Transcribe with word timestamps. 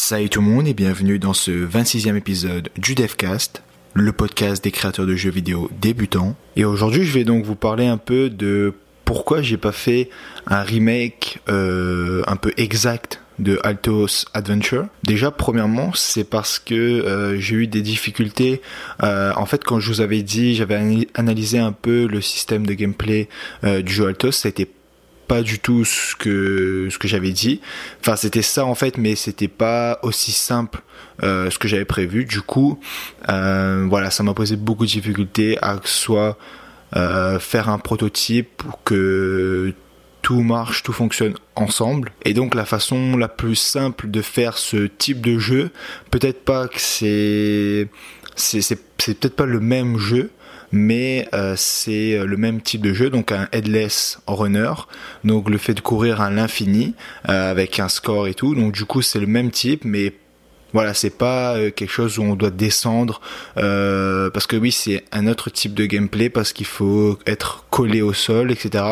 Salut 0.00 0.30
tout 0.30 0.40
le 0.40 0.46
monde 0.46 0.68
et 0.68 0.74
bienvenue 0.74 1.18
dans 1.18 1.34
ce 1.34 1.50
26e 1.50 2.14
épisode 2.14 2.70
du 2.78 2.94
DevCast, 2.94 3.62
le 3.94 4.12
podcast 4.12 4.62
des 4.62 4.70
créateurs 4.70 5.06
de 5.06 5.16
jeux 5.16 5.28
vidéo 5.28 5.68
débutants. 5.82 6.36
Et 6.54 6.64
aujourd'hui, 6.64 7.04
je 7.04 7.12
vais 7.12 7.24
donc 7.24 7.44
vous 7.44 7.56
parler 7.56 7.86
un 7.88 7.98
peu 7.98 8.30
de 8.30 8.74
pourquoi 9.04 9.42
j'ai 9.42 9.56
pas 9.56 9.72
fait 9.72 10.08
un 10.46 10.62
remake 10.62 11.40
euh, 11.48 12.22
un 12.28 12.36
peu 12.36 12.52
exact 12.56 13.20
de 13.40 13.58
Altos 13.64 14.24
Adventure. 14.34 14.86
Déjà, 15.02 15.32
premièrement, 15.32 15.90
c'est 15.94 16.24
parce 16.24 16.60
que 16.60 16.74
euh, 16.74 17.38
j'ai 17.40 17.56
eu 17.56 17.66
des 17.66 17.82
difficultés. 17.82 18.62
Euh, 19.02 19.32
en 19.36 19.46
fait, 19.46 19.64
quand 19.64 19.80
je 19.80 19.88
vous 19.88 20.00
avais 20.00 20.22
dit, 20.22 20.54
j'avais 20.54 21.08
analysé 21.14 21.58
un 21.58 21.72
peu 21.72 22.06
le 22.06 22.20
système 22.20 22.64
de 22.64 22.74
gameplay 22.74 23.28
du 23.64 23.92
jeu 23.92 24.06
Altos, 24.06 24.30
ça 24.30 24.46
a 24.46 24.50
été 24.50 24.70
pas 25.28 25.42
du 25.42 25.58
tout 25.58 25.84
ce 25.84 26.16
que 26.16 26.88
ce 26.90 26.98
que 26.98 27.06
j'avais 27.06 27.30
dit. 27.30 27.60
Enfin, 28.00 28.16
c'était 28.16 28.42
ça 28.42 28.64
en 28.64 28.74
fait, 28.74 28.96
mais 28.96 29.14
c'était 29.14 29.48
pas 29.48 30.00
aussi 30.02 30.32
simple 30.32 30.80
euh, 31.22 31.50
ce 31.50 31.58
que 31.58 31.68
j'avais 31.68 31.84
prévu. 31.84 32.24
Du 32.24 32.40
coup, 32.40 32.80
euh, 33.28 33.86
voilà, 33.88 34.10
ça 34.10 34.22
m'a 34.22 34.34
posé 34.34 34.56
beaucoup 34.56 34.86
de 34.86 34.90
difficultés 34.90 35.58
à 35.62 35.78
soit 35.84 36.38
euh, 36.96 37.38
faire 37.38 37.68
un 37.68 37.78
prototype 37.78 38.48
pour 38.56 38.82
que 38.82 39.74
tout 40.22 40.40
marche, 40.40 40.82
tout 40.82 40.92
fonctionne 40.92 41.34
ensemble. 41.54 42.12
Et 42.24 42.32
donc 42.34 42.54
la 42.54 42.64
façon 42.64 43.16
la 43.16 43.28
plus 43.28 43.56
simple 43.56 44.10
de 44.10 44.22
faire 44.22 44.56
ce 44.56 44.86
type 44.86 45.20
de 45.20 45.38
jeu, 45.38 45.70
peut-être 46.10 46.44
pas 46.44 46.68
que 46.68 46.80
c'est 46.80 47.88
c'est 48.36 48.78
peut-être 48.96 49.36
pas 49.36 49.46
le 49.46 49.60
même 49.60 49.98
jeu, 49.98 50.30
mais 50.72 51.28
euh, 51.34 51.54
c'est 51.56 52.14
euh, 52.14 52.26
le 52.26 52.36
même 52.36 52.60
type 52.60 52.82
de 52.82 52.92
jeu, 52.92 53.10
donc 53.10 53.32
un 53.32 53.48
headless 53.52 54.18
runner, 54.26 54.72
donc 55.24 55.48
le 55.48 55.58
fait 55.58 55.74
de 55.74 55.80
courir 55.80 56.20
à 56.20 56.30
l'infini 56.30 56.94
euh, 57.28 57.50
avec 57.50 57.80
un 57.80 57.88
score 57.88 58.28
et 58.28 58.34
tout, 58.34 58.54
donc 58.54 58.72
du 58.72 58.84
coup 58.84 59.02
c'est 59.02 59.20
le 59.20 59.26
même 59.26 59.50
type, 59.50 59.84
mais 59.84 60.14
voilà, 60.74 60.92
c'est 60.92 61.16
pas 61.16 61.56
quelque 61.70 61.90
chose 61.90 62.18
où 62.18 62.22
on 62.22 62.36
doit 62.36 62.50
descendre 62.50 63.22
parce 63.54 64.46
que 64.46 64.54
oui, 64.54 64.70
c'est 64.70 65.02
un 65.12 65.26
autre 65.26 65.48
type 65.48 65.72
de 65.72 65.86
gameplay 65.86 66.28
parce 66.28 66.52
qu'il 66.52 66.66
faut 66.66 67.18
être 67.26 67.64
collé 67.70 68.02
au 68.02 68.12
sol, 68.12 68.52
etc. 68.52 68.84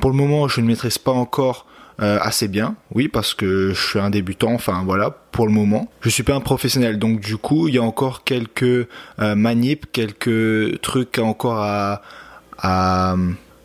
Pour 0.00 0.10
le 0.10 0.16
moment, 0.16 0.46
je 0.46 0.60
ne 0.60 0.68
maîtrise 0.68 0.98
pas 0.98 1.10
encore 1.10 1.66
euh, 2.00 2.18
assez 2.20 2.48
bien, 2.48 2.76
oui, 2.94 3.08
parce 3.08 3.34
que 3.34 3.72
je 3.74 3.88
suis 3.88 3.98
un 3.98 4.08
débutant, 4.08 4.52
enfin 4.52 4.82
voilà, 4.86 5.10
pour 5.32 5.46
le 5.46 5.52
moment. 5.52 5.90
Je 6.00 6.08
suis 6.08 6.22
pas 6.22 6.34
un 6.34 6.40
professionnel, 6.40 6.98
donc 6.98 7.20
du 7.20 7.36
coup, 7.36 7.68
il 7.68 7.74
y 7.74 7.78
a 7.78 7.82
encore 7.82 8.24
quelques 8.24 8.88
euh, 9.20 9.64
quelques 9.92 10.80
trucs 10.80 11.18
encore 11.18 11.58
à, 11.58 12.02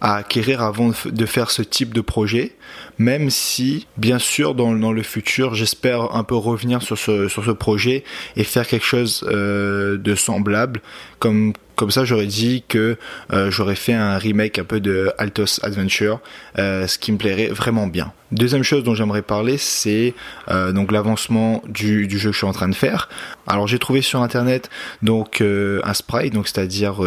acquérir 0.02 0.62
avant 0.62 0.92
de 1.06 1.26
faire 1.26 1.50
ce 1.50 1.62
type 1.62 1.94
de 1.94 2.02
projet, 2.02 2.56
même 2.98 3.30
si, 3.30 3.88
bien 3.98 4.20
sûr, 4.20 4.54
dans, 4.54 4.74
dans 4.74 4.92
le 4.92 5.02
futur, 5.02 5.56
j'espère 5.56 6.14
un 6.16 6.24
peu 6.24 6.36
revenir 6.36 6.82
sur 6.82 6.98
ce, 6.98 7.28
sur 7.28 7.44
ce 7.44 7.52
projet 7.52 8.04
et 8.36 8.44
faire 8.44 8.68
quelque 8.68 8.86
chose 8.86 9.26
euh, 9.28 9.98
de 9.98 10.14
semblable, 10.14 10.82
comme 11.20 11.54
comme 11.76 11.92
ça, 11.92 12.06
j'aurais 12.06 12.26
dit 12.26 12.64
que 12.68 12.98
euh, 13.34 13.52
j'aurais 13.52 13.76
fait 13.76 13.94
un 13.94 14.18
remake 14.18 14.60
un 14.60 14.64
peu 14.64 14.80
de 14.80 15.12
Altos 15.18 15.60
Adventure, 15.64 16.20
euh, 16.58 16.88
ce 16.88 16.98
qui 16.98 17.12
me 17.12 17.18
plairait 17.18 17.48
vraiment 17.48 17.88
bien. 17.88 18.14
Deuxième 18.32 18.64
chose 18.64 18.84
dont 18.84 18.96
j'aimerais 18.96 19.22
parler, 19.22 19.58
c'est 19.58 20.14
euh, 20.50 20.72
donc 20.72 20.92
l'avancement 20.92 21.62
du, 21.68 22.10
jeu 22.10 22.30
que 22.30 22.34
je 22.34 22.38
suis 22.38 22.48
en 22.48 22.54
train 22.54 22.68
de 22.68 22.76
faire. 22.76 23.08
Alors 23.48 23.68
j'ai 23.68 23.78
trouvé 23.78 24.02
sur 24.02 24.22
internet 24.22 24.70
donc 25.04 25.42
un 25.42 25.94
sprite, 25.94 26.34
donc 26.34 26.48
c'est-à-dire 26.48 27.02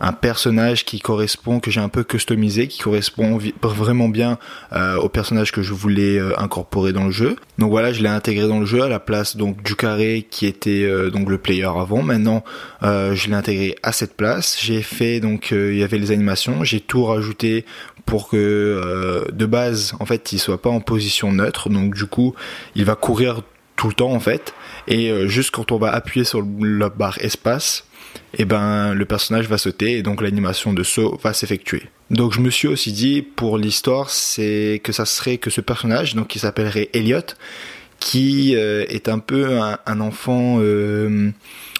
un 0.00 0.12
personnage 0.12 0.84
qui 0.84 1.00
correspond, 1.00 1.58
que 1.58 1.72
j'ai 1.72 1.80
un 1.80 1.88
peu 1.88 2.04
customisé, 2.04 2.68
qui 2.68 2.78
correspond 2.78 3.40
vraiment 3.60 4.08
bien 4.08 4.38
au 4.72 5.08
personnage 5.08 5.50
que 5.50 5.62
je 5.62 5.74
voulais 5.74 6.20
incorporer 6.38 6.92
dans 6.92 7.06
le 7.06 7.10
jeu. 7.10 7.34
Donc 7.58 7.70
voilà, 7.70 7.92
je 7.92 8.00
l'ai 8.00 8.08
intégré 8.08 8.46
dans 8.46 8.60
le 8.60 8.66
jeu 8.66 8.82
à 8.82 8.88
la 8.88 9.00
place 9.00 9.36
donc 9.36 9.62
du 9.64 9.74
carré 9.74 10.26
qui 10.30 10.46
était 10.46 10.88
donc 11.10 11.28
le 11.28 11.38
player 11.38 11.64
avant. 11.64 12.02
Maintenant, 12.02 12.44
je 12.82 13.26
l'ai 13.26 13.34
intégré 13.34 13.74
à 13.86 13.92
cette 13.92 14.16
place. 14.16 14.58
J'ai 14.60 14.82
fait 14.82 15.20
donc 15.20 15.52
euh, 15.52 15.72
il 15.72 15.78
y 15.78 15.84
avait 15.84 15.98
les 15.98 16.10
animations, 16.10 16.64
j'ai 16.64 16.80
tout 16.80 17.04
rajouté 17.04 17.64
pour 18.04 18.28
que 18.28 18.36
euh, 18.36 19.24
de 19.32 19.46
base 19.46 19.94
en 20.00 20.06
fait 20.06 20.32
il 20.32 20.38
soit 20.38 20.60
pas 20.60 20.70
en 20.70 20.80
position 20.80 21.32
neutre. 21.32 21.70
Donc 21.70 21.94
du 21.94 22.04
coup 22.04 22.34
il 22.74 22.84
va 22.84 22.96
courir 22.96 23.42
tout 23.76 23.86
le 23.86 23.94
temps 23.94 24.10
en 24.10 24.20
fait 24.20 24.54
et 24.88 25.10
euh, 25.10 25.28
juste 25.28 25.52
quand 25.52 25.70
on 25.70 25.78
va 25.78 25.92
appuyer 25.92 26.24
sur 26.24 26.44
la 26.60 26.88
barre 26.88 27.18
espace 27.20 27.84
et 28.34 28.42
eh 28.42 28.44
ben 28.44 28.92
le 28.94 29.04
personnage 29.04 29.46
va 29.46 29.58
sauter 29.58 29.98
et 29.98 30.02
donc 30.02 30.20
l'animation 30.20 30.72
de 30.72 30.82
saut 30.82 31.18
va 31.22 31.32
s'effectuer. 31.32 31.84
Donc 32.10 32.32
je 32.32 32.40
me 32.40 32.50
suis 32.50 32.66
aussi 32.66 32.92
dit 32.92 33.22
pour 33.22 33.56
l'histoire 33.56 34.10
c'est 34.10 34.80
que 34.82 34.90
ça 34.90 35.04
serait 35.04 35.38
que 35.38 35.50
ce 35.50 35.60
personnage 35.60 36.16
donc 36.16 36.26
qui 36.26 36.40
s'appellerait 36.40 36.88
Elliot 36.92 37.20
qui 38.00 38.54
est 38.54 39.08
un 39.08 39.18
peu 39.18 39.58
un 39.58 40.00
enfant 40.00 40.60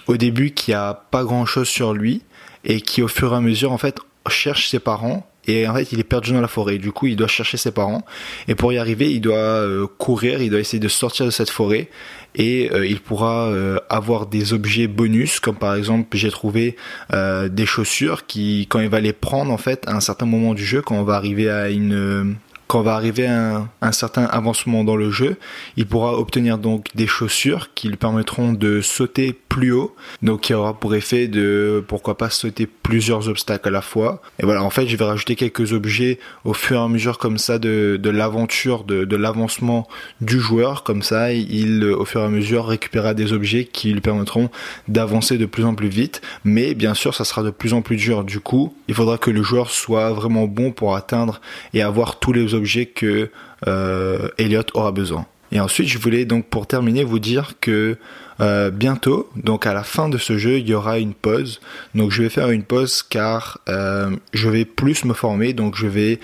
au 0.06 0.16
début 0.16 0.50
qui 0.52 0.72
a 0.72 0.94
pas 1.10 1.24
grand 1.24 1.46
chose 1.46 1.68
sur 1.68 1.92
lui 1.92 2.22
et 2.64 2.80
qui 2.80 3.02
au 3.02 3.08
fur 3.08 3.32
et 3.32 3.36
à 3.36 3.40
mesure 3.40 3.72
en 3.72 3.78
fait 3.78 3.98
cherche 4.28 4.68
ses 4.68 4.80
parents 4.80 5.26
et 5.46 5.68
en 5.68 5.74
fait 5.74 5.92
il 5.92 6.00
est 6.00 6.04
perdu 6.04 6.32
dans 6.32 6.40
la 6.40 6.48
forêt. 6.48 6.78
Du 6.78 6.92
coup 6.92 7.06
il 7.06 7.16
doit 7.16 7.28
chercher 7.28 7.56
ses 7.56 7.70
parents 7.70 8.04
et 8.48 8.54
pour 8.54 8.72
y 8.72 8.78
arriver 8.78 9.12
il 9.12 9.20
doit 9.20 9.36
euh, 9.36 9.86
courir, 9.98 10.42
il 10.42 10.50
doit 10.50 10.60
essayer 10.60 10.80
de 10.80 10.88
sortir 10.88 11.26
de 11.26 11.30
cette 11.30 11.50
forêt 11.50 11.88
et 12.34 12.70
euh, 12.72 12.86
il 12.86 13.00
pourra 13.00 13.46
euh, 13.46 13.78
avoir 13.88 14.26
des 14.26 14.52
objets 14.52 14.88
bonus 14.88 15.38
comme 15.38 15.56
par 15.56 15.74
exemple 15.74 16.16
j'ai 16.16 16.30
trouvé 16.30 16.76
des 17.12 17.66
chaussures 17.66 18.26
qui 18.26 18.66
quand 18.68 18.80
il 18.80 18.88
va 18.88 19.00
les 19.00 19.12
prendre 19.12 19.52
en 19.52 19.58
fait 19.58 19.86
à 19.86 19.94
un 19.94 20.00
certain 20.00 20.26
moment 20.26 20.54
du 20.54 20.64
jeu 20.64 20.82
quand 20.82 20.96
on 20.96 21.04
va 21.04 21.14
arriver 21.14 21.48
à 21.48 21.70
une 21.70 22.36
quand 22.66 22.82
va 22.82 22.94
arriver 22.94 23.26
à 23.26 23.68
un, 23.80 23.92
certain 23.92 24.24
avancement 24.24 24.84
dans 24.84 24.96
le 24.96 25.10
jeu, 25.10 25.36
il 25.76 25.86
pourra 25.86 26.18
obtenir 26.18 26.58
donc 26.58 26.88
des 26.94 27.06
chaussures 27.06 27.70
qui 27.74 27.88
lui 27.88 27.96
permettront 27.96 28.52
de 28.52 28.80
sauter 28.80 29.32
plus 29.48 29.72
haut, 29.72 29.94
donc 30.22 30.42
qui 30.42 30.54
aura 30.54 30.74
pour 30.74 30.94
effet 30.94 31.28
de 31.28 31.84
pourquoi 31.86 32.16
pas 32.16 32.28
sauter 32.28 32.66
plusieurs 32.66 33.28
obstacles 33.28 33.68
à 33.68 33.70
la 33.70 33.82
fois. 33.82 34.20
Et 34.40 34.44
voilà, 34.44 34.62
en 34.62 34.70
fait, 34.70 34.86
je 34.86 34.96
vais 34.96 35.04
rajouter 35.04 35.36
quelques 35.36 35.72
objets 35.72 36.18
au 36.44 36.52
fur 36.52 36.76
et 36.76 36.82
à 36.82 36.88
mesure 36.88 37.18
comme 37.18 37.38
ça 37.38 37.58
de, 37.58 38.00
l'aventure, 38.04 38.84
de, 38.84 39.04
de 39.04 39.16
l'avancement 39.16 39.88
du 40.20 40.40
joueur, 40.40 40.82
comme 40.82 41.02
ça, 41.02 41.32
il 41.32 41.84
au 41.84 42.04
fur 42.04 42.20
et 42.20 42.24
à 42.24 42.28
mesure 42.28 42.66
récupérera 42.66 43.14
des 43.14 43.32
objets 43.32 43.64
qui 43.64 43.92
lui 43.92 44.00
permettront 44.00 44.50
d'avancer 44.88 45.38
de 45.38 45.46
plus 45.46 45.64
en 45.64 45.74
plus 45.74 45.88
vite. 45.88 46.20
Mais 46.44 46.74
bien 46.74 46.94
sûr, 46.94 47.14
ça 47.14 47.24
sera 47.24 47.42
de 47.42 47.50
plus 47.50 47.72
en 47.72 47.82
plus 47.82 47.96
dur. 47.96 48.24
Du 48.24 48.40
coup, 48.40 48.74
il 48.88 48.94
faudra 48.94 49.18
que 49.18 49.30
le 49.30 49.42
joueur 49.42 49.70
soit 49.70 50.12
vraiment 50.12 50.46
bon 50.46 50.72
pour 50.72 50.96
atteindre 50.96 51.40
et 51.74 51.82
avoir 51.82 52.18
tous 52.18 52.32
les 52.32 52.54
objets 52.56 52.86
que 52.86 53.30
euh, 53.66 54.28
Elliot 54.38 54.62
aura 54.74 54.92
besoin. 54.92 55.26
Et 55.52 55.60
ensuite, 55.60 55.88
je 55.88 55.98
voulais 55.98 56.24
donc 56.24 56.46
pour 56.46 56.66
terminer 56.66 57.04
vous 57.04 57.20
dire 57.20 57.52
que 57.60 57.96
euh, 58.40 58.70
bientôt, 58.70 59.30
donc 59.36 59.64
à 59.64 59.72
la 59.72 59.84
fin 59.84 60.08
de 60.08 60.18
ce 60.18 60.36
jeu, 60.36 60.58
il 60.58 60.68
y 60.68 60.74
aura 60.74 60.98
une 60.98 61.14
pause. 61.14 61.60
Donc 61.94 62.10
je 62.10 62.24
vais 62.24 62.28
faire 62.28 62.50
une 62.50 62.64
pause 62.64 63.04
car 63.04 63.60
euh, 63.68 64.10
je 64.32 64.48
vais 64.48 64.64
plus 64.64 65.04
me 65.04 65.14
former. 65.14 65.52
Donc 65.52 65.76
je 65.76 65.86
vais 65.86 66.18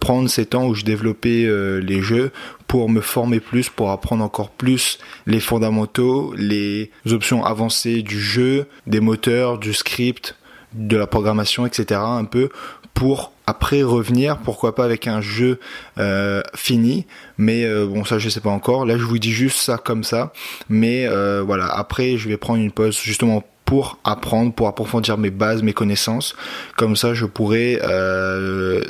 prendre 0.00 0.30
ces 0.30 0.46
temps 0.46 0.66
où 0.66 0.74
je 0.74 0.84
développais 0.84 1.46
les 1.82 2.00
jeux 2.00 2.32
pour 2.66 2.88
me 2.88 3.02
former 3.02 3.40
plus, 3.40 3.68
pour 3.68 3.90
apprendre 3.90 4.24
encore 4.24 4.48
plus 4.48 4.98
les 5.26 5.40
fondamentaux, 5.40 6.32
les 6.34 6.90
options 7.10 7.44
avancées 7.44 8.00
du 8.00 8.18
jeu, 8.18 8.66
des 8.86 9.00
moteurs, 9.00 9.58
du 9.58 9.74
script, 9.74 10.34
de 10.72 10.96
la 10.96 11.06
programmation, 11.06 11.66
etc. 11.66 12.00
Un 12.02 12.24
peu 12.24 12.48
pour 12.94 13.32
après 13.46 13.82
revenir, 13.82 14.38
pourquoi 14.38 14.74
pas 14.74 14.84
avec 14.84 15.06
un 15.06 15.20
jeu 15.20 15.58
euh, 15.98 16.42
fini, 16.54 17.06
mais 17.38 17.64
euh, 17.64 17.86
bon 17.86 18.04
ça 18.04 18.18
je 18.18 18.28
sais 18.28 18.40
pas 18.40 18.50
encore. 18.50 18.86
Là 18.86 18.96
je 18.96 19.02
vous 19.02 19.18
dis 19.18 19.32
juste 19.32 19.58
ça 19.58 19.78
comme 19.78 20.04
ça, 20.04 20.32
mais 20.68 21.06
euh, 21.06 21.42
voilà 21.44 21.66
après 21.66 22.16
je 22.16 22.28
vais 22.28 22.36
prendre 22.36 22.60
une 22.60 22.70
pause 22.70 22.98
justement 23.00 23.42
pour 23.64 23.98
apprendre, 24.04 24.52
pour 24.52 24.68
approfondir 24.68 25.18
mes 25.18 25.30
bases, 25.30 25.62
mes 25.62 25.72
connaissances. 25.72 26.36
Comme 26.76 26.94
ça, 26.94 27.14
je 27.14 27.24
pourrais 27.24 27.80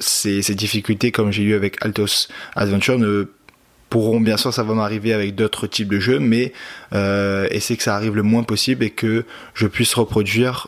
ces, 0.00 0.42
ces, 0.42 0.54
difficultés, 0.56 1.12
comme 1.12 1.30
j'ai 1.30 1.44
eu 1.44 1.54
avec 1.54 1.76
Altos 1.84 2.26
Adventure, 2.56 2.98
ne 2.98 3.30
pourront 3.90 4.20
bien 4.20 4.36
sûr, 4.36 4.52
ça 4.52 4.64
va 4.64 4.74
m'arriver 4.74 5.12
avec 5.12 5.36
d'autres 5.36 5.68
types 5.68 5.88
de 5.88 6.00
jeux, 6.00 6.18
mais 6.18 6.52
essayer 6.92 7.76
que 7.76 7.82
ça 7.84 7.94
arrive 7.94 8.16
le 8.16 8.24
moins 8.24 8.42
possible 8.42 8.82
et 8.82 8.90
que 8.90 9.24
je 9.54 9.68
puisse 9.68 9.94
reproduire 9.94 10.66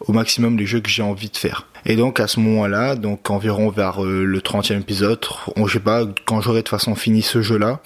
au 0.00 0.12
maximum 0.12 0.58
les 0.58 0.66
jeux 0.66 0.80
que 0.80 0.90
j'ai 0.90 1.02
envie 1.02 1.30
de 1.30 1.36
faire. 1.36 1.66
Et 1.86 1.96
donc 1.96 2.20
à 2.20 2.26
ce 2.26 2.40
moment-là, 2.40 2.96
donc 2.96 3.30
environ 3.30 3.70
vers 3.70 4.04
euh, 4.04 4.24
le 4.24 4.40
30e 4.40 4.80
épisode, 4.80 5.18
on, 5.56 5.66
je 5.66 5.74
sais 5.74 5.80
pas, 5.80 6.04
quand 6.26 6.40
j'aurai 6.40 6.62
de 6.62 6.68
façon 6.68 6.94
fini 6.94 7.22
ce 7.22 7.42
jeu-là, 7.42 7.80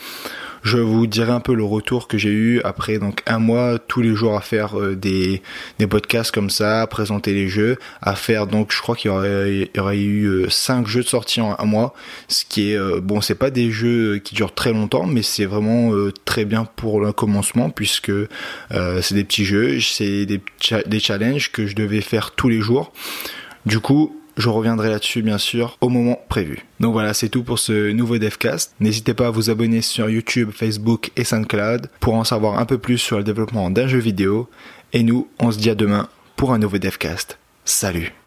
je 0.67 0.79
vous 0.79 1.07
dirai 1.07 1.31
un 1.31 1.39
peu 1.39 1.55
le 1.55 1.63
retour 1.63 2.09
que 2.09 2.19
j'ai 2.19 2.31
eu 2.31 2.61
après 2.65 2.99
donc 2.99 3.23
un 3.27 3.39
mois 3.39 3.79
tous 3.79 4.03
les 4.03 4.17
jours 4.17 4.37
à 4.37 4.41
faire 4.41 4.79
euh, 4.79 4.97
des, 4.97 5.41
des 5.79 5.87
podcasts 5.87 6.33
comme 6.33 6.51
ça, 6.51 6.83
à 6.83 6.87
présenter 6.89 7.33
les 7.35 7.49
jeux, 7.49 7.79
à 8.03 8.17
faire 8.17 8.49
donc 8.49 8.73
je 8.73 8.81
crois 8.83 8.97
qu'il 8.97 9.13
y 9.13 9.15
aurait, 9.15 9.71
y 9.73 9.79
aurait 9.79 9.99
eu 9.99 10.25
euh, 10.25 10.51
cinq 10.51 10.89
jeux 10.89 11.05
de 11.05 11.09
sortie 11.09 11.41
en 11.41 11.55
un 11.57 11.65
mois, 11.65 11.95
ce 12.27 12.45
qui 12.45 12.73
est 12.73 12.77
euh, 12.77 13.01
bon 13.01 13.21
c'est 13.21 13.37
pas 13.37 13.51
des 13.51 13.71
jeux 13.71 14.19
qui 14.19 14.35
durent 14.35 14.55
très 14.55 14.73
longtemps 14.73 15.07
mais 15.07 15.23
c'est 15.23 15.45
vraiment 15.45 15.93
très 16.25 16.45
bien 16.45 16.65
pour 16.65 17.01
le 17.01 17.13
commencement 17.13 17.71
puisque 17.71 18.13
c'est 18.71 19.15
des 19.15 19.25
petits 19.25 19.45
jeux, 19.45 19.81
c'est 19.81 20.27
des, 20.27 20.41
des 20.87 21.01
challenges 21.01 21.53
que 21.53 21.67
je 21.67 21.77
devais 21.77 22.01
faire 22.01 22.33
tous 22.33 22.49
les 22.49 22.61
jours. 22.61 22.93
Du 23.67 23.81
coup, 23.81 24.17
je 24.37 24.49
reviendrai 24.49 24.91
là-dessus 24.91 25.23
bien 25.23 25.39
sûr 25.39 25.77
au 25.81 25.89
moment 25.89 26.21
prévu. 26.29 26.65
Donc 26.79 26.93
voilà, 26.93 27.15
c'est 27.15 27.29
tout 27.29 27.43
pour 27.43 27.59
ce 27.59 27.91
nouveau 27.91 28.19
Devcast. 28.19 28.75
N'hésitez 28.81 29.13
pas 29.13 29.27
à 29.27 29.31
vous 29.31 29.51
abonner 29.51 29.83
sur 29.83 30.09
YouTube, 30.09 30.51
Facebook 30.53 31.11
et 31.17 31.25
SoundCloud 31.25 31.89
pour 32.01 32.15
en 32.15 32.25
savoir 32.25 32.59
un 32.59 32.65
peu 32.65 32.79
plus 32.79 32.99
sur 32.99 33.19
le 33.19 33.25
développement 33.25 33.71
d'un 33.71 33.89
jeu 33.89 33.99
vidéo. 33.99 34.49
Et 34.93 35.03
nous, 35.03 35.29
on 35.41 35.51
se 35.51 35.59
dit 35.59 35.71
à 35.71 35.75
demain 35.75 36.09
pour 36.37 36.53
un 36.53 36.59
nouveau 36.59 36.79
Devcast. 36.79 37.39
Salut 37.65 38.17